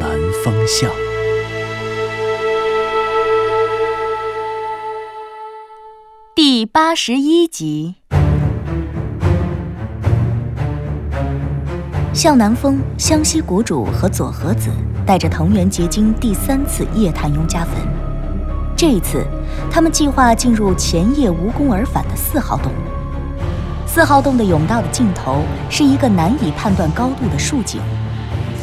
[0.00, 0.10] 南
[0.44, 0.90] 风向》
[6.34, 7.96] 第八十一集。
[12.12, 14.70] 向南风、湘西谷主和左和子
[15.06, 17.74] 带着藤原结晶第三次夜探雍家坟。
[18.76, 19.26] 这一次，
[19.70, 22.72] 他们计划进入前夜无功而返的四号洞。
[23.86, 27.80] 四号洞的甬道的尽头是一个难以判断高度的竖井，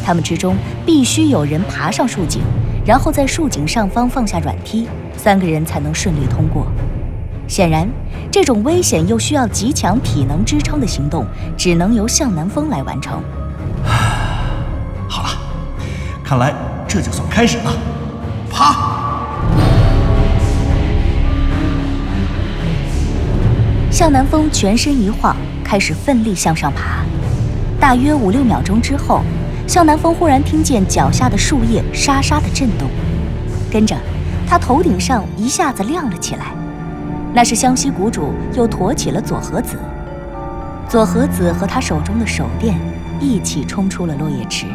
[0.04, 2.42] 他们之中必须有人爬上树井，
[2.86, 6.68] 然后在树井上方放下软梯，三个人才能顺利通过。
[7.48, 7.88] 显然，
[8.32, 11.26] 这种危险又需要极强体能支撑的行动，
[11.58, 13.22] 只能由向南风来完成。
[15.08, 15.30] 好了，
[16.24, 16.54] 看来
[16.88, 17.74] 这就算开始了。
[18.50, 18.94] 爬！
[23.92, 27.04] 向南风全身一晃，开始奋力向上爬。
[27.80, 29.22] 大约五六秒钟之后，
[29.74, 32.88] 向南风忽然听见脚下的树叶沙沙的震动，
[33.72, 33.98] 跟着，
[34.48, 36.54] 他头顶上一下子亮了起来。
[37.34, 39.80] 那是湘西谷主又驮起了左和子，
[40.88, 42.76] 左和子和他手中的手电
[43.20, 44.68] 一起冲出了落叶池，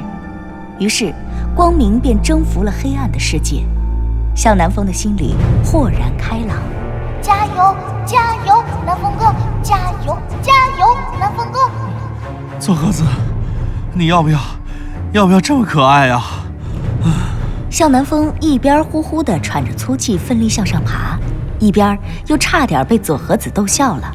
[0.80, 1.14] 于是
[1.54, 3.62] 光明便征服了黑暗的世界。
[4.34, 6.58] 向南风的心里豁然开朗。
[7.22, 9.32] 加油，加油，南风哥！
[9.62, 11.70] 加油，加油，南风哥！
[12.58, 13.04] 左和子，
[13.94, 14.41] 你要不要，
[15.12, 16.23] 要不要这么可爱啊？
[17.70, 21.19] 向南风一边呼呼地喘着粗气，奋力向上爬，
[21.59, 24.12] 一边又差点被左和子逗笑了。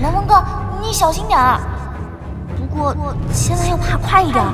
[0.00, 0.42] 南风哥，
[0.82, 1.60] 你小心点儿。
[2.56, 2.94] 不过
[3.32, 4.44] 千万要爬快一点，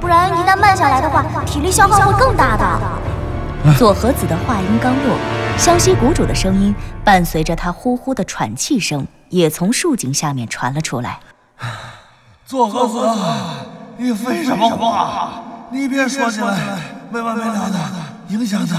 [0.00, 3.74] 不然一旦慢下来的话，体力消耗会更大的。
[3.78, 5.16] 左和子的话音刚落，
[5.56, 11.20] 湘西谷主的声音伴随着他呼呼的喘气声，也从树井下面传了出来。
[12.46, 12.98] 左和子，
[14.00, 15.42] 你废什么话？
[15.70, 16.78] 你别说起来
[17.10, 17.78] 没完没了的，
[18.30, 18.78] 影响他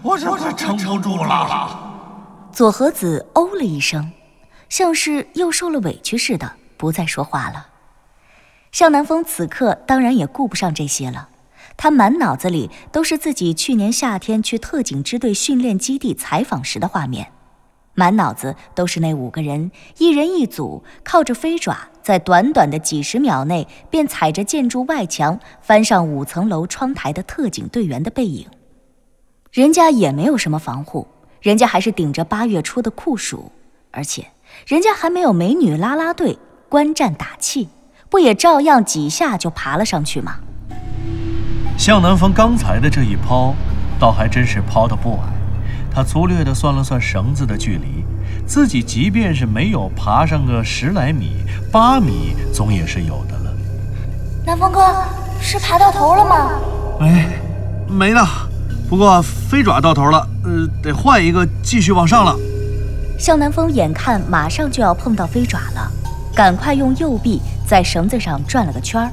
[0.00, 2.46] 我这快撑不住了。
[2.52, 4.12] 左和子哦了一声，
[4.68, 7.66] 像是又受了委屈似的，不再说话了。
[8.70, 11.30] 向南风此刻当然也顾不上这些了。
[11.76, 17.32] 他满脑子里都是自己去年夏天去特警支队训练基地采访时的画面，
[17.94, 28.46] 满脑子都是那五个人，一人一组，靠着飞爪，在短短的几十秒内便踩着建筑外墙翻上五层楼窗台的特警队员的背影。
[29.50, 31.08] 人家也没有什么防护，
[31.40, 33.50] 人家还是顶着八月初的酷暑，
[33.90, 34.26] 而且
[34.66, 36.38] 人家还没有美女啦啦队
[36.68, 37.70] 观战打气，
[38.10, 40.36] 不也照样几下就爬了上去吗？
[41.78, 43.54] 向南风刚才的这一抛，
[43.98, 45.32] 倒还真是抛得不矮。
[45.90, 48.04] 他粗略地算了算绳子的距离，
[48.46, 51.32] 自己即便是没有爬上个十来米、
[51.72, 53.52] 八米，总也是有的了。
[54.46, 54.94] 南风哥，
[55.40, 56.50] 是爬到头了吗？
[57.00, 57.28] 哎，
[57.88, 58.20] 没呢。
[58.88, 62.36] 不过飞爪到头了，呃，得换一个继续往上了。
[63.18, 65.90] 向南风眼看马上就要碰到飞爪了，
[66.34, 69.10] 赶快用右臂在绳子上转了个圈儿。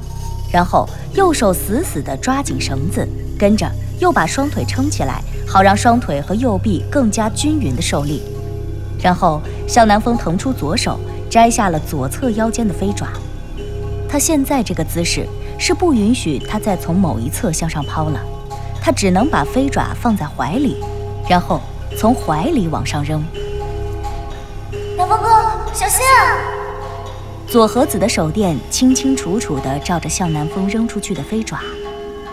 [0.51, 3.07] 然后右手死死地抓紧绳子，
[3.39, 3.65] 跟着
[3.99, 8.21] 又把双腿撑起来，好让双腿和右臂更加均匀的受力。
[9.01, 13.07] 然后向南风腾出左手，摘下了左侧腰间的飞爪。
[14.07, 15.25] 他现在这个姿势
[15.57, 18.19] 是不允许他再从某一侧向上抛了，
[18.81, 20.77] 他只能把飞爪放在怀里，
[21.29, 21.61] 然后
[21.97, 23.23] 从怀里往上扔。
[24.97, 25.29] 南风哥，
[25.73, 26.37] 小心啊！
[27.47, 31.59] 左和子的手电清清楚楚地照着向南风扔出去的飞爪，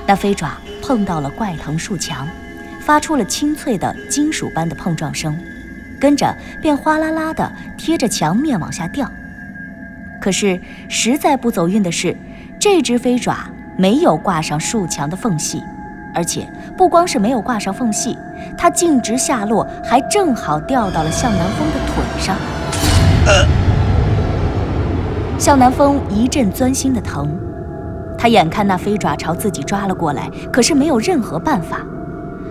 [0.06, 0.52] 那飞爪
[0.82, 2.28] 碰到了怪藤树墙，
[2.81, 5.37] 发出了清脆的金属般的碰撞声，
[5.98, 9.10] 跟着便哗啦啦地贴着墙面往下掉。
[10.20, 12.16] 可是实在不走运的是，
[12.58, 13.36] 这只飞爪
[13.76, 15.62] 没有挂上树墙的缝隙，
[16.14, 18.18] 而且不光是没有挂上缝隙，
[18.56, 22.36] 它径直下落，还正好掉到了向南风的腿上。
[25.38, 27.28] 向南风一阵钻心的疼，
[28.18, 31.80] 他眼看那飞爪朝自己抓了过来，可是没有任何办法。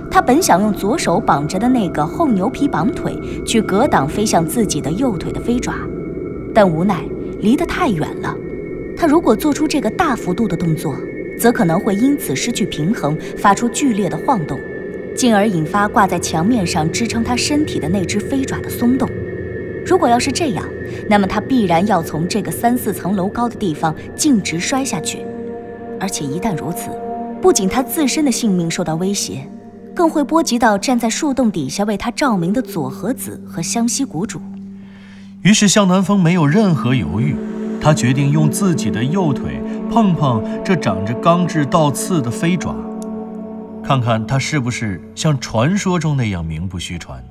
[0.10, 5.74] 他本想用左手绑着的那个厚牛皮绑腿去格挡飞向自己的右腿的飞爪，
[6.54, 7.04] 但无奈
[7.40, 8.36] 离得太远了。
[8.96, 10.96] 他如果做出这个大幅度的动作，
[11.38, 14.60] 则可能会因此失去平衡，发出剧烈的晃动，
[15.16, 19.08] 进而引发挂在墙面上支撑他身体的那只飞爪的松动。
[19.86, 20.66] 如果要是这样，
[21.08, 25.20] 那么他必然要从这个三四层楼高的地方径直摔下去，
[26.00, 26.90] 而且一旦如此，
[27.40, 29.48] 不仅他自身的性命受到威胁，
[29.98, 34.40] 更会波及到站在树洞底下为他照明的佐和子和湘西谷主。
[35.42, 37.36] 于是向南风没有任何犹豫，
[37.82, 39.60] 他决定用自己的右腿
[39.90, 42.76] 碰碰这长着钢制倒刺的飞爪，
[43.84, 47.24] 看看它是不是像传说中那样名不虚传。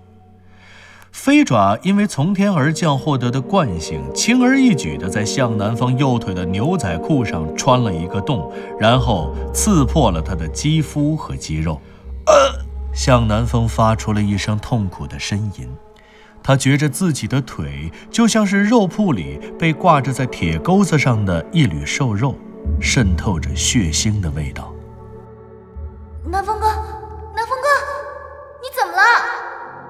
[1.12, 11.80] 飞爪因为从天而降获得的惯性，轻而易举地在向南风右腿的牛仔裤上穿了一个洞，然后刺破了他的肌肤和肌肉。
[12.96, 15.68] 呃，向南风发出了一声痛苦的呻吟，
[16.42, 22.34] 他觉着自己的腿就像是肉铺里被挂着在铁钩子上的一缕瘦肉，
[22.80, 24.72] 渗透着血腥的味道。
[26.24, 27.68] 南风哥，南风哥，
[28.62, 29.02] 你怎么了？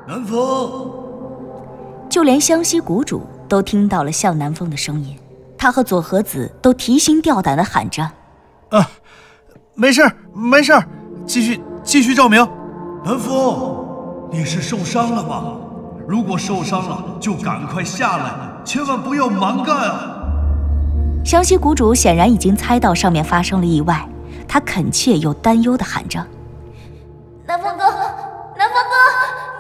[0.08, 0.90] 南风。
[2.10, 5.16] 就连湘西谷主都听到了向南风的声音，
[5.56, 8.10] 他和左和子都提心吊胆地喊着
[8.70, 8.90] ：“啊，
[9.74, 10.02] 没事
[10.34, 10.72] 没事
[11.24, 12.46] 继续继续照明。”
[13.06, 13.86] 南风，
[14.32, 15.52] 你是受伤了吗？
[16.08, 18.32] 如果受伤了，就赶快下来，
[18.64, 20.16] 千万不要蛮干啊！
[21.24, 24.04] 湘西谷主显然已经猜到上面发生了意外，
[24.48, 26.18] 他恳切又担忧地喊着
[27.46, 28.96] ：“南风哥，南风哥，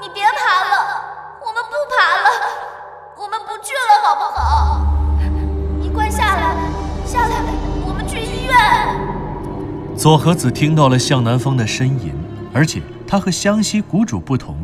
[0.02, 1.04] 你别爬了。”
[1.46, 2.26] 我们不爬了，
[3.16, 4.80] 我们不去了，好不好？
[5.80, 6.56] 你快下来，
[7.04, 7.36] 下来，
[7.86, 9.96] 我们去医院。
[9.96, 12.12] 左和子听到了向南风的呻吟，
[12.52, 14.56] 而且他和湘西谷主不同，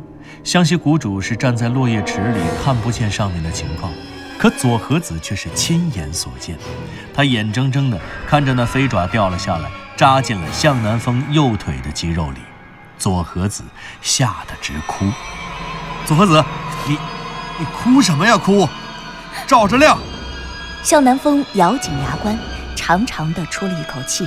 [0.43, 3.93] 湘西谷主是站在落叶池里看不见上面的情况，
[4.39, 6.57] 可左和子却是亲眼所见，
[7.15, 12.41] 他眼睁睁地看着那飞爪掉了下来，扎进了向南风右腿的肌肉里，
[12.99, 13.63] 左和子
[14.01, 15.07] 吓得直哭。
[16.05, 16.45] 左和子，
[16.87, 16.99] 你。
[17.59, 18.37] 你哭什么呀？
[18.37, 18.67] 哭，
[19.47, 19.97] 照着亮。
[20.83, 22.37] 向南风咬紧牙关，
[22.75, 24.27] 长长的出了一口气。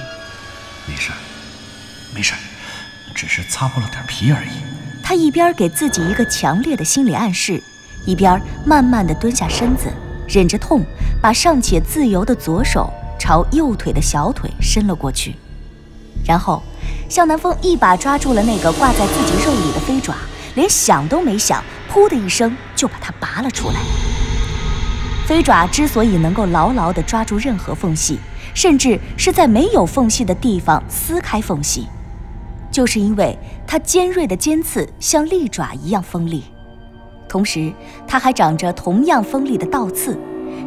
[0.88, 1.12] 没事，
[2.14, 2.34] 没事，
[3.16, 4.50] 只是擦破了点皮而已。
[5.02, 7.60] 他一边给自己一个强烈的心理暗示，
[8.06, 9.92] 一边慢慢的蹲下身子，
[10.28, 10.86] 忍着痛，
[11.22, 15.36] 把尚且自由的左手朝右腿的小腿伸了过去。
[16.26, 16.62] 然后，
[17.08, 20.14] 向南风一把抓住了那个挂在自己肉里的飞爪。
[20.56, 23.76] 连想都没想，噗的一声就把它拔了出来。
[25.28, 28.20] 飞爪之所以能够牢牢地抓住任何缝隙，
[28.54, 31.90] 甚至是在没有缝隙的地方撕开缝隙，
[32.76, 36.44] 就是因为它尖锐的尖刺像利爪一样锋利，
[37.26, 37.72] 同时
[38.06, 40.20] 它还长着同样锋利的倒刺，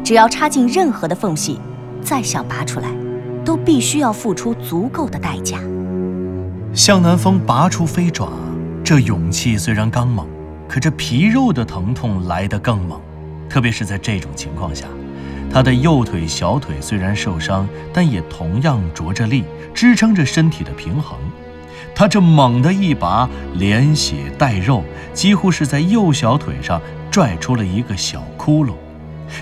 [0.03, 1.59] 只要插进任何的缝隙，
[2.01, 2.89] 再想拔出来，
[3.45, 5.59] 都必须要付出足够的代价。
[6.73, 8.27] 向南风拔出飞爪。
[8.83, 10.27] 这勇气虽然刚猛，
[10.67, 12.99] 可这皮肉的疼痛来得更猛。
[13.47, 14.87] 特别是在这种情况下，
[15.53, 19.43] 他的右腿、小腿虽然受伤，但也同样着着力，
[19.75, 21.15] 支撑着身体的平衡。
[21.95, 24.83] 他这猛的一拔，连血带肉，
[25.13, 26.81] 几乎是在右小腿上
[27.11, 28.73] 拽出了一个小窟窿，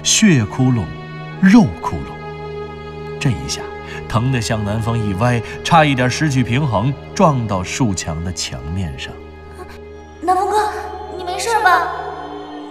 [0.04, 0.84] 血窟窿，
[1.40, 3.20] 肉窟窿。
[3.20, 3.62] 这一下，
[4.10, 9.14] 疼得向南风一歪，差一点失去平衡，撞到树墙的墙面上。
[10.22, 10.58] 南风哥，
[11.16, 11.92] 你没事吧？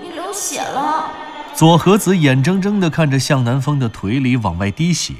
[0.02, 1.10] 你流血了。
[1.54, 5.14] 左和子眼睁睁地看着向南风的腿里往外滴血，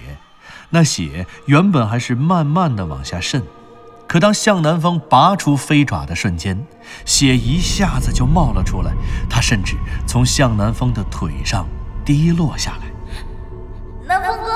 [0.71, 3.43] 那血原本还是慢慢的往下渗，
[4.07, 6.67] 可当向南风拔出飞爪的瞬间，
[7.05, 8.93] 血一下子就冒了出来，
[9.29, 11.67] 他甚至从向南风的腿上
[12.05, 12.87] 滴落下来。
[14.07, 14.51] 南风哥，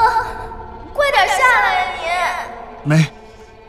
[0.92, 1.74] 快点下来
[2.06, 2.46] 呀
[2.84, 2.90] 你！
[2.90, 3.06] 没，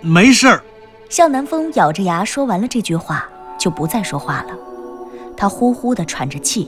[0.02, 0.64] 没事儿。
[1.10, 3.28] 向南风咬着牙说完了这句话。
[3.58, 4.56] 就不再说话了，
[5.38, 6.68] 他呼呼地喘着气，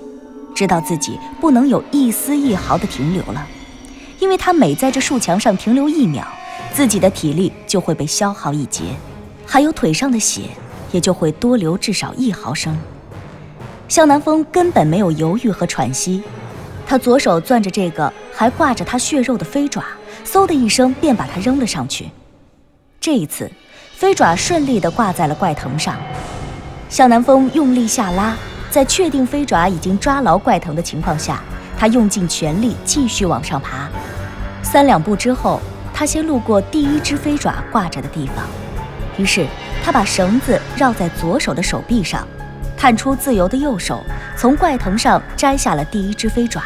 [0.54, 3.44] 知道自己不能有一丝一毫的停留了，
[4.20, 6.24] 因为他每在这树墙上停留一秒，
[6.74, 8.82] 自己的体力就会被消耗一截，
[9.46, 10.42] 还有腿上的血
[10.92, 12.76] 也就会多流至少一毫升。
[13.88, 16.24] 向南风根本没有犹豫和喘息，
[16.88, 19.84] 他左手攥着这个还挂着他血肉的飞爪，
[20.26, 22.10] 嗖的一声便把它扔了上去。
[23.00, 23.52] 这一次，
[23.96, 25.96] 飞爪顺利地挂在了怪藤上。
[26.90, 28.36] 向南风用力下拉，
[28.72, 31.44] 在确定飞爪已经抓牢怪藤的情况下，
[31.78, 33.88] 他用尽全力继续往上爬。
[34.64, 35.60] 三两步之后，
[35.94, 38.46] 他先路过第一只飞爪挂着的地方，
[39.18, 39.46] 于是
[39.84, 42.28] 他把绳子绕在左手的手臂上，
[42.76, 44.04] 探出自由的右手，
[44.36, 46.64] 从怪藤上摘下了第一只飞爪，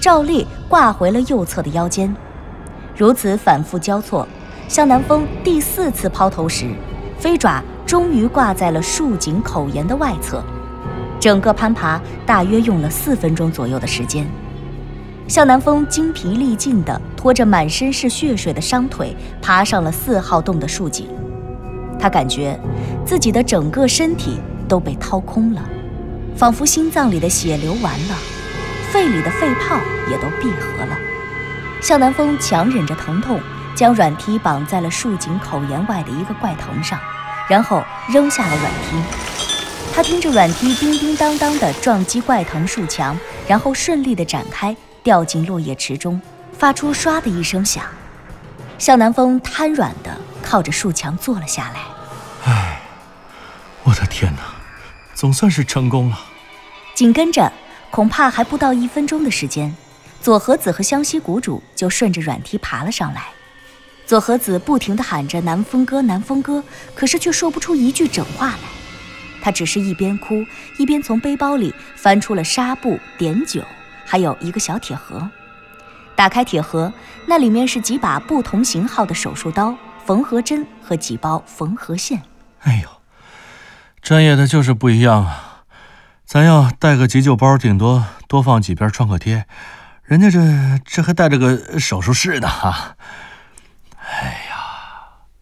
[0.00, 2.14] 照例挂回了右侧的腰间。
[2.96, 4.26] 如此反复交错，
[4.68, 6.66] 向南风第四次抛投时，
[7.18, 10.42] 飞爪终于挂在了树井口沿的外侧。
[11.20, 14.24] 整个攀爬大约用了四分钟左右的时间。
[15.28, 21.06] 向南风精疲力尽地拖着满身是血水的伤腿，爬上了四号洞的竖井。
[22.00, 22.58] 他感觉
[23.04, 25.62] 自己的整个身体都被掏空了，
[26.34, 28.16] 仿佛心脏里的血流完了，
[28.90, 29.78] 肺里的肺泡
[30.10, 30.96] 也都闭合了。
[31.82, 33.38] 向南风强忍着疼痛，
[33.74, 36.98] 将软梯绑在了竖井口沿外的一个怪藤上，
[37.50, 38.96] 然后扔下了软梯。
[39.94, 46.20] 他听着软梯叮叮当当地撞击怪藤树墙，然后顺利地展开，掉进落叶池中，
[46.56, 47.84] 发出唰的一声响。
[48.78, 51.80] 向南风瘫软的靠着树墙坐了下来。
[52.44, 52.80] 唉，
[53.82, 54.42] 我的天哪，
[55.14, 56.18] 总算是成功了。
[56.94, 57.52] 紧跟着，
[57.90, 59.74] 恐怕还不到一分钟的时间，
[60.20, 63.26] 左和子和湘西谷主就顺着软梯爬了上来。
[64.06, 66.62] 左和子不停地喊着“南风哥，南风哥”，
[66.94, 68.58] 可是却说不出一句整话来。
[69.42, 70.44] 他只是一边哭
[70.78, 73.62] 一边从背包里翻出了纱布、碘酒，
[74.08, 75.30] 还有一个小铁盒。
[76.16, 76.92] 打开铁盒，
[77.26, 82.22] 那里面是几把不同型号的手术刀、缝合针和几包缝合线。
[82.62, 82.88] 哎呦，
[84.00, 85.64] 专业的就是不一样啊！
[86.24, 89.46] 咱要带个急救包，顶多多放几片创可贴，
[90.02, 90.40] 人家这
[90.84, 92.48] 这还带着个手术室呢！
[92.48, 92.96] 哈，
[94.00, 94.56] 哎呀，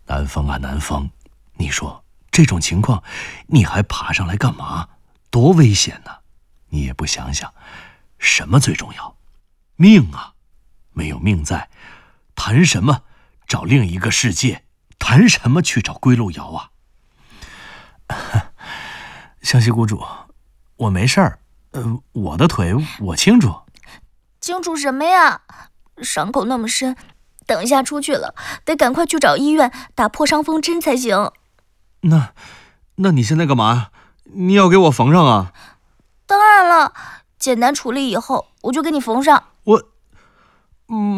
[0.06, 1.08] 南风啊，南风，
[1.54, 2.02] 你说。
[2.32, 3.02] 这种情况，
[3.46, 4.88] 你还爬上来干嘛？
[5.30, 6.10] 多危险呢！
[6.68, 7.50] 你也不想想，
[8.18, 9.16] 什么最重要？
[9.76, 10.32] 命啊！
[10.92, 11.68] 没有命在，
[12.34, 13.02] 谈什么
[13.46, 14.64] 找另一个世界？
[14.98, 16.70] 谈什么去找归路遥啊？
[19.42, 20.02] 湘西谷主，
[20.76, 21.38] 我没事儿。
[21.72, 23.54] 呃，我的腿我清楚。
[24.40, 25.42] 清楚什么呀？
[26.02, 26.96] 伤口那么深，
[27.46, 31.30] 等一下出去了，得赶快去找医院打破伤风针才行。
[32.00, 32.32] 那，
[32.96, 33.90] 那你现在干嘛？
[34.24, 35.52] 你要给我缝上啊？
[36.26, 36.92] 当然了，
[37.38, 39.44] 简单处理以后我就给你缝上。
[39.64, 39.82] 我，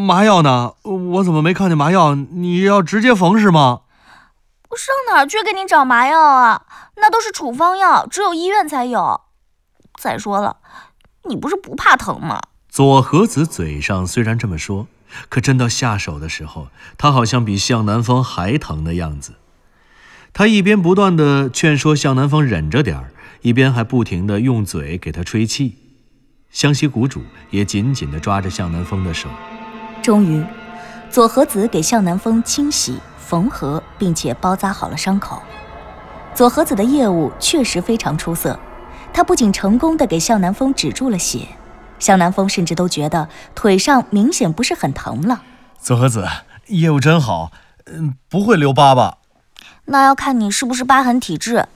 [0.06, 0.74] 麻药呢？
[0.82, 2.14] 我怎么没看见麻药？
[2.14, 3.82] 你要直接缝是吗？
[4.70, 6.66] 我上哪儿去给你找麻药啊？
[6.96, 9.22] 那都是处方药，只有医院才有。
[9.98, 10.58] 再说了，
[11.24, 12.40] 你不是不怕疼吗？
[12.68, 14.86] 左和子嘴上虽然这么说，
[15.28, 19.34] 可真到下手的时候，他好像比向南风还疼的样子。
[20.34, 25.87] 他一边不断的劝说向南风忍着点儿，一边还不停的用嘴给他吹气。
[26.58, 29.28] 湘西谷主也紧紧地抓着向南风的手。
[30.02, 30.44] 终于，
[31.08, 35.40] 左和子给向南风清洗、缝合，并且包扎好了伤口。
[36.34, 38.58] 左和子的业务确实非常出色，
[39.12, 41.46] 他不仅成功的给向南风止住了血，
[42.00, 45.42] 向南风甚至都觉得腿上明显不是很疼了。
[45.78, 46.26] 左和子，
[46.66, 47.52] 业务真好，
[47.86, 49.18] 嗯，不会留疤吧？
[49.84, 51.68] 那要看你是不是疤痕体质，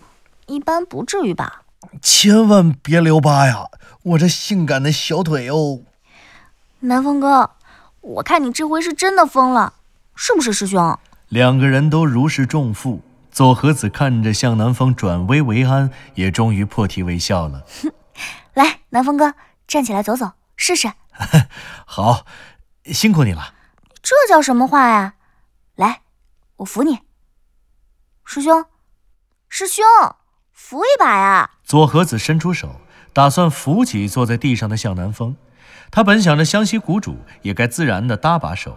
[0.46, 1.61] 一般不至于吧？
[2.00, 3.66] 千万别留疤呀！
[4.02, 5.80] 我这性感的小腿哦。
[6.80, 7.50] 南风哥，
[8.00, 9.74] 我看你这回是真的疯了，
[10.16, 10.98] 是不是师兄？
[11.28, 13.02] 两个人都如释重负。
[13.30, 17.64] 左和子看着向南风转危为安，也终于破涕为笑了。
[18.54, 19.34] 来，南风哥，
[19.66, 20.92] 站起来走走，试试。
[21.86, 22.26] 好，
[22.86, 23.54] 辛苦你了。
[24.02, 25.14] 这叫什么话呀？
[25.76, 26.02] 来，
[26.56, 26.98] 我扶你。
[28.24, 28.66] 师兄，
[29.48, 29.84] 师兄，
[30.52, 31.52] 扶一把呀！
[31.72, 32.82] 左和子伸出手，
[33.14, 35.36] 打算扶起坐在地上的向南风。
[35.90, 38.76] 他本想着湘西谷主也该自然的搭把手，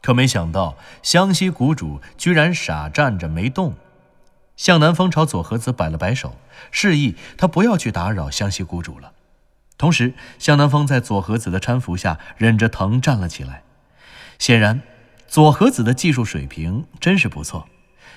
[0.00, 3.74] 可没想到湘西谷主居然傻站着没动。
[4.54, 6.36] 向南风朝左和子摆了摆手，
[6.70, 9.10] 示意他不要去打扰湘西谷主了。
[9.76, 13.64] 同时，向南风在左和子的搀扶下，忍着疼站了起来。
[14.38, 14.82] 显然，
[15.26, 17.66] 左和子的技术水平真是不错。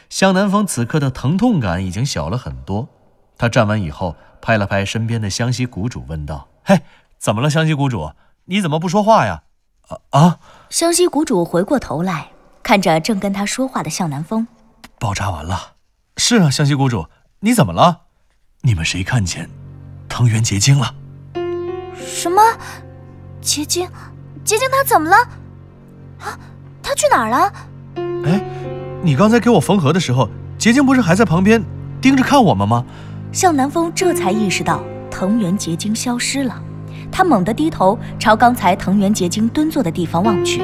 [0.07, 2.87] 向南风此刻的疼痛感已经小了很多，
[3.37, 6.81] 他站完以后，拍了拍身边的湘西谷主，问道：“嘿，
[7.19, 8.11] 怎么了，湘西谷主？
[8.45, 9.43] 你怎么不说话呀
[9.89, 12.29] ？”“啊啊！”湘西谷主回过头来，
[12.61, 14.47] 看着正跟他说话的向南风
[14.99, 15.73] ，“爆炸完了。
[16.17, 17.07] ”“是啊，湘西谷主，
[17.39, 18.01] 你怎么了？
[18.61, 19.49] 你们谁看见
[20.07, 20.93] 藤原结晶了
[21.95, 22.41] ？”“什么？
[23.41, 23.89] 结晶？
[24.43, 25.17] 结晶他怎么了？
[26.19, 26.39] 啊，
[26.81, 27.53] 他去哪儿了
[28.25, 28.41] ？”“哎。”
[29.05, 31.61] 你刚才给我缝合的时候，结晶不是还在旁边
[31.99, 32.85] 盯着看我们吗？
[33.33, 36.61] 向南风这才意识到藤原结晶消失了，
[37.11, 40.61] 他猛地低头朝刚才藤原结晶蹲坐的地方望去，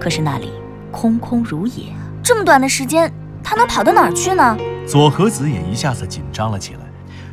[0.00, 0.52] 可是那里
[0.90, 1.84] 空空如也。
[2.20, 3.12] 这么短的时间，
[3.44, 4.56] 他能跑到哪儿去呢？
[4.88, 6.80] 左和子也一下子紧张了起来，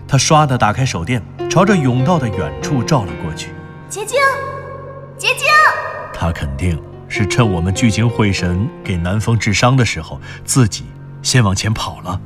[0.08, 3.50] 他唰地打开手电，朝着甬道的远处照了过去。
[3.90, 4.20] 结晶，
[5.18, 5.48] 结晶！
[6.14, 10.86] 他肯定是趁我们聚精会神给南风治伤的时候，自己
[11.24, 12.22] 先往前跑了。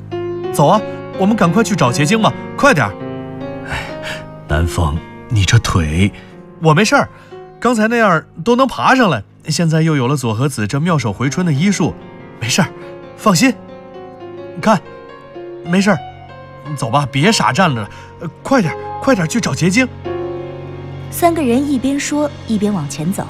[0.52, 0.78] 走啊，
[1.18, 2.86] 我们赶快去找结晶吧，快点！
[3.68, 3.86] 哎，
[4.48, 4.98] 南风，
[5.30, 6.12] 你这腿，
[6.62, 7.08] 我没事儿，
[7.58, 11.94] 刚才那样都能爬上来，现在又有了左和子这妙手回春的医术，
[12.38, 12.68] 没事儿，
[13.16, 13.54] 放心。
[14.60, 14.78] 看，
[15.64, 15.98] 没事儿，
[16.76, 17.88] 走吧，别傻站着了，
[18.42, 19.88] 快点，快点去找结晶。
[21.10, 23.26] 三个人一边说一边往前走。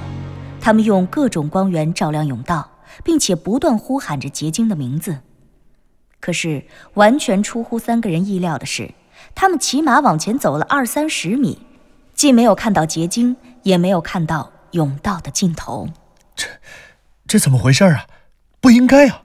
[0.61, 2.69] 他们用各种光源照亮甬道，
[3.05, 5.19] 并且不断呼喊着结晶的名字。
[6.27, 6.65] 可是，
[6.95, 8.93] 完全出乎三个人意料的是，
[9.37, 11.65] 他们骑马往前走了二三十米，
[12.15, 15.89] 既没有看到结晶，也没有看到甬道的尽头。
[16.35, 16.49] 这，
[17.29, 18.09] 这怎么回事啊？
[18.61, 19.23] 不应该啊！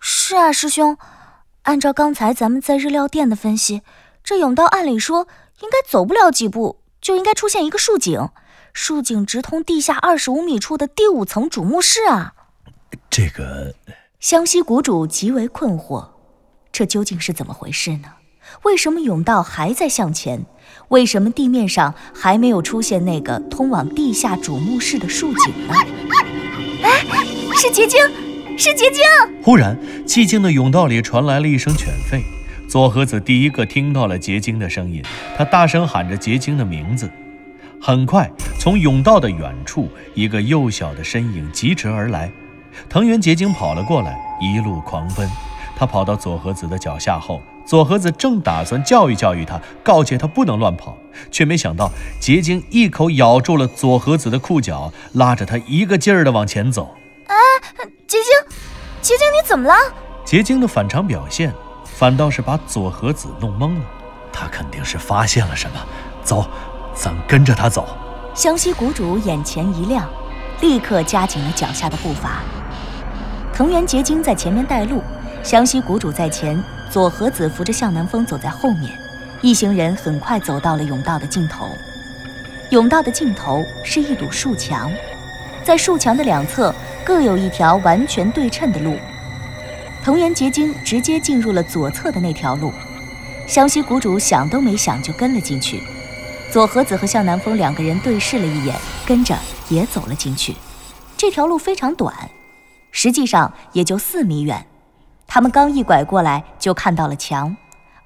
[0.00, 0.98] 是啊，师兄，
[1.62, 3.82] 按照刚才咱们在日料店的分析，
[4.24, 5.28] 这甬道按理说
[5.60, 8.30] 应该走不了几步，就应该出现一个竖井。
[8.72, 12.34] 竖井直通地下二十五米处的第五层主墓室啊！
[13.08, 13.76] 这个
[14.18, 16.13] 湘西谷主极为困惑，
[16.74, 18.08] 这究竟是怎么回事呢？
[18.64, 20.44] 为什么甬道还在向前？
[20.88, 25.74] 为什么地面上还没有出现那个通往地下主墓室的竖井呢？
[26.82, 27.04] 哎，
[27.54, 28.00] 是结晶，
[28.58, 29.04] 是结晶！
[29.40, 32.20] 忽然，寂静的甬道里传来了一声犬吠。
[32.68, 35.00] 佐和子第一个听到了结晶的声音，
[35.38, 37.08] 他大声喊着结晶的名字。
[37.80, 38.28] 很快，
[38.58, 42.32] 从甬道的远处，一个幼小的身影疾驰而来。
[42.88, 45.30] 藤原结晶跑了过来，一路狂奔。
[45.76, 50.96] 他跑到左和子的脚下后，左和子正打算教育教育他，告诫他不能乱跑，
[51.30, 51.90] 却没想到
[52.20, 56.94] 结晶一口咬住了左和子的裤脚，拉着他一个劲儿地往前走。
[57.26, 57.36] 哎，
[58.06, 58.58] 结晶，
[59.00, 59.74] 结晶，你怎么了？
[60.24, 61.52] 结晶的反常表现，
[61.84, 63.84] 反倒是把左和子弄懵了。
[64.32, 65.76] 他肯定是发现了什么。
[66.22, 66.46] 走。
[66.96, 67.88] 咱跟着他走。
[68.34, 70.08] 湘西谷主眼前一亮，
[70.60, 72.40] 立刻加紧了脚下的步伐。
[73.52, 75.02] 藤原结晶在前面带路，
[75.44, 76.58] 湘西谷主在前，
[76.90, 78.90] 左和子扶着向南风走在后面。
[79.42, 81.68] 一行人很快走到了甬道的尽头。
[82.70, 84.90] 甬道的尽头是一堵树墙，
[85.62, 88.96] 在树墙的两侧各有一条完全对称的路。
[90.02, 92.72] 藤原结晶直接进入了左侧的那条路，
[93.46, 95.82] 湘西谷主想都没想就跟了进去。
[96.50, 99.36] 左和子和向南风两个人对视了一眼，跟着
[99.68, 100.54] 也走了进去。
[101.18, 102.14] 这条路非常短，
[102.90, 104.66] 实际上也就四米远。
[105.26, 107.56] 他们刚一拐过来，就看到了墙，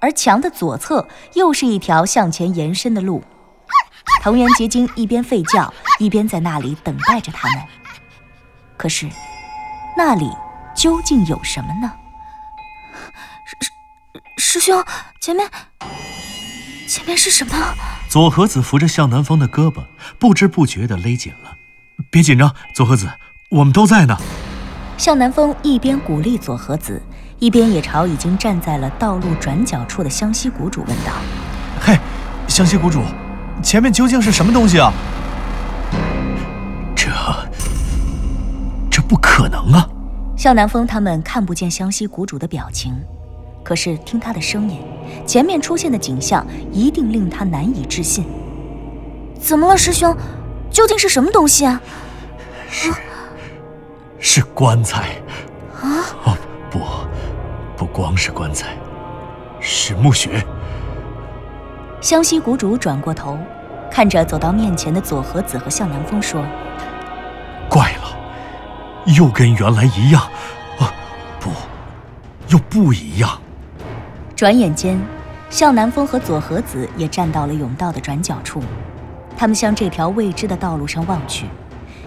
[0.00, 3.22] 而墙的左侧又是一条向前延伸的路。
[4.22, 7.62] 藤原结晶一边吠叫，一边在那里等待着他们。
[8.76, 9.08] 可是，
[9.96, 10.30] 那里
[10.74, 11.92] 究竟有什么呢？
[14.36, 14.84] 师师兄，
[15.20, 15.48] 前面，
[16.88, 17.74] 前面是什么？
[18.08, 19.84] 左和子扶着向南风的胳膊，
[20.18, 21.56] 不知不觉地勒紧了。
[22.10, 23.10] 别紧张，左和子，
[23.50, 24.16] 我们都在呢。
[24.98, 27.00] 向南风一边鼓励左和子，
[27.38, 31.12] 一边也朝已经站在了道路转角处的湘西谷主问道
[31.80, 31.96] ：“嘿，
[32.48, 33.00] 湘西谷主，
[33.62, 34.92] 前面究竟是什么东西啊？
[36.96, 37.08] 这……
[38.90, 39.88] 这不可能啊！”
[40.36, 42.92] 向南风他们看不见湘西谷主的表情。
[43.62, 44.80] 可是听他的声音，
[45.24, 48.24] 前面出现的景象一定令他难以置信。
[49.40, 50.16] 怎么了，师兄？
[50.72, 51.80] 究竟是什么东西啊？
[52.68, 52.92] 是，
[54.18, 55.10] 是棺材。
[55.80, 55.86] 啊？
[56.24, 56.36] 哦，
[56.70, 56.80] 不，
[57.76, 58.76] 不光是棺材，
[59.60, 60.44] 是墓穴。
[62.00, 63.38] 湘西谷主转过头，
[63.90, 66.44] 看着走到面前的左和子和向南风说
[67.68, 68.16] ：“怪了，
[69.16, 70.22] 又跟原来一样。
[70.78, 70.92] 啊，
[71.40, 71.50] 不，
[72.48, 73.40] 又不一样。”
[74.36, 75.00] 转眼间，
[75.50, 78.62] 向南风和左和子也站到了甬道的转角处。
[79.36, 81.46] 他们向这条未知的道路上望去，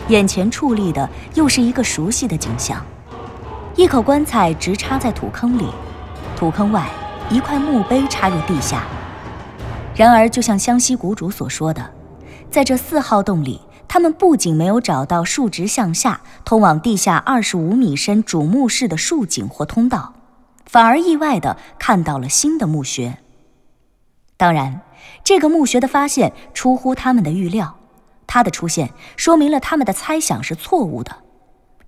[0.08, 2.84] 眼前矗立的又是一个熟悉的景象：
[3.76, 5.68] 一口棺材直插在土坑里，
[6.36, 6.86] 土坑外
[7.30, 8.84] 一块墓碑插入地下。
[9.96, 11.92] 然而，就像湘西谷主所说的，
[12.50, 20.14] 在这四号洞里，他们不仅没有找到竖直向下通往地下二十五米深主墓室的竖井或通道。
[20.66, 23.18] 反而意外地看到了新的墓穴。
[24.38, 24.82] 当然，
[25.24, 27.76] 这个墓穴的发现出乎他们的预料，
[28.34, 31.14] 它的出现说明了他们的猜想是错误的。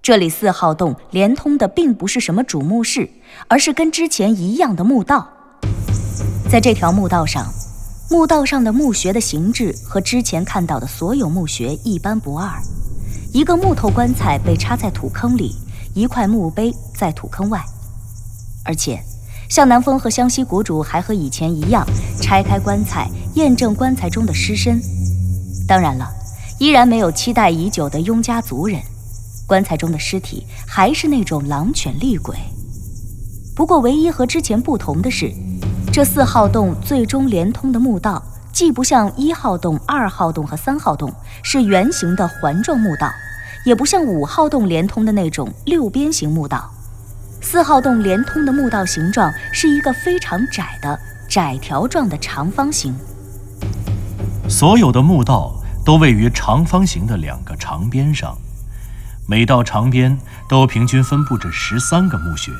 [0.02, 3.10] 这里四号洞连通的并不是什么主墓室，
[3.48, 5.26] 而是跟之前一样的墓道。
[6.50, 7.46] 在这条墓道上，
[8.10, 12.62] 墓道上的墓穴的形制和之前看到的所有墓穴一般不二：
[13.32, 15.56] 一个木头棺材被插在土坑里，
[15.96, 17.64] 一块墓碑在土坑外。
[18.66, 19.02] 而且，
[19.50, 21.88] 向南风和湘西谷主还和以前一样，
[22.22, 24.82] 拆开棺材验证棺材中的尸身。
[25.66, 26.12] 当然了，
[26.64, 28.80] 依然没有期待已久的雍家族人。
[29.46, 32.38] 棺材中的尸体还是那种狼犬厉鬼。
[33.54, 35.30] 不过，唯一和之前不同的是，
[35.92, 38.24] 这四号洞最终连通的墓道，
[38.54, 41.12] 既不像一号洞、二号洞和三号洞
[41.44, 43.12] 是圆形的环状墓道，
[43.66, 46.72] 也不像五号洞连通的那种六边形墓道。
[47.42, 50.98] 四号洞连通的墓道形状是一个非常窄的
[51.28, 52.96] 窄条状的长方形。
[54.48, 55.54] 所有的墓道
[55.86, 58.38] 都位于长方形的两个长边上，
[59.28, 60.18] 每道长边
[60.48, 62.52] 都平均分布着十三个墓穴。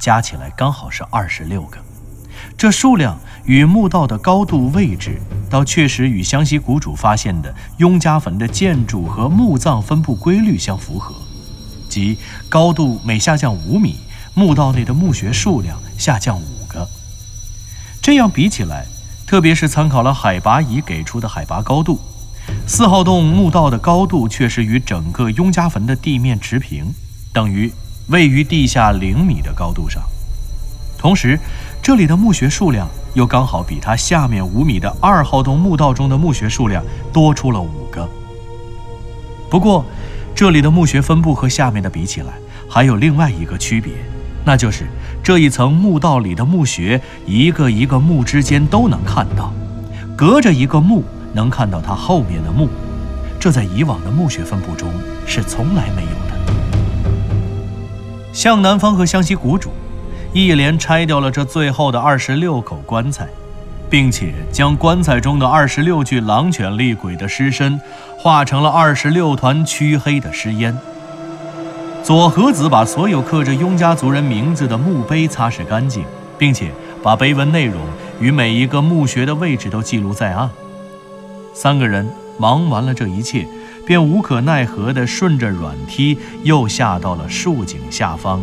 [0.00, 1.76] 加起来刚好是二十六个，
[2.56, 11.14] 这数量与墓道的高度位置，倒确实与湘西谷主发现的雍家坟的建筑和墓葬分布规律相符合，
[11.88, 12.16] 即
[12.48, 13.96] 高度每下降五米，
[14.32, 16.88] 墓道内的墓穴数量下降五个。
[18.00, 18.86] 这样比起来，
[19.26, 22.00] 特别是参考了海拔仪给出的海拔高度，
[22.66, 26.92] 四号洞墓道的高度却是与整个雍家坟的地面持平，
[27.32, 27.72] 等于。
[28.08, 30.02] 位于地下零米的高度上，
[30.98, 31.38] 同时，
[31.80, 38.08] 这里的墓穴数量又刚好比它下面五米的二号洞墓道中的墓穴数量多出了五个。
[39.48, 39.84] 不过，
[40.34, 42.32] 这里的墓穴分布和下面的比起来，
[42.68, 43.92] 还有另外一个区别，
[44.44, 44.88] 那就是
[45.22, 49.52] 这一层墓道里的墓穴，一个一个墓之间都能看到，
[50.16, 52.68] 隔着一个墓能看到它后面的墓，
[53.38, 54.90] 这在以往的墓穴分布中
[55.26, 56.40] 是从来没有的。
[58.32, 59.70] 向南方和湘西谷主
[60.32, 63.26] 一连拆掉了这最后的二十六口棺材，
[63.90, 67.80] 并且将棺材中的二十六具狼犬厉鬼的尸身
[68.16, 70.76] 化成了二十六团黢黑的尸烟。
[72.02, 76.04] 左和子把所有刻着雍家族人名字的墓碑擦拭干净，
[76.38, 76.70] 并且
[77.02, 77.80] 把碑文内容
[78.20, 80.48] 与每一个墓穴的位置都记录在案。
[81.52, 82.08] 三个人
[82.38, 83.46] 忙完了这一切。
[83.86, 88.40] 便无可奈何地顺着软梯又下到了竖井下方，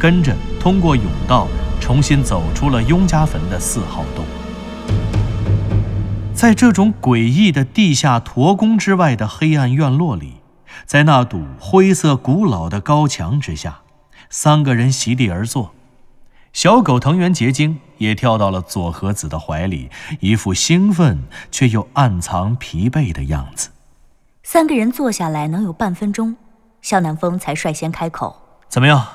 [0.00, 1.46] 跟着通过甬道
[1.80, 4.24] 重新走出了雍家坟的四号洞。
[6.34, 10.38] 在这种诡异的地下驼宫之外的黑暗院落里，
[10.86, 13.82] 在那堵灰色古老的高墙之下，
[14.28, 15.72] 三个人席地而坐。
[16.52, 23.68] 小狗藤原结晶也跳到了左和子的怀里，一副兴奋却又暗藏疲惫的样子。
[24.42, 26.34] 三个人坐下来能有半分钟，
[26.80, 28.34] 肖南风才率先开口
[28.68, 29.06] ：“怎么样，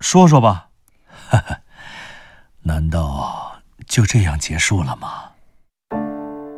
[0.00, 0.68] 说说吧
[1.30, 1.60] ？”“哈哈，
[2.62, 5.08] 难道就这样结束了吗？”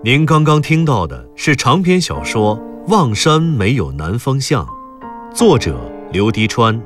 [0.02, 4.66] 您刚刚听到的是长篇小说《望山没有南方向》，
[5.34, 5.78] 作者
[6.12, 6.80] 刘迪川，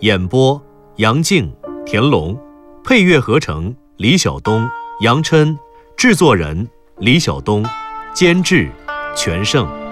[0.00, 0.60] 演播
[0.96, 1.54] 杨静、
[1.86, 2.36] 田龙，
[2.82, 4.68] 配乐合成李晓东、
[5.02, 5.56] 杨琛，
[5.96, 7.64] 制作人李晓东，
[8.12, 8.68] 监制
[9.14, 9.83] 全胜。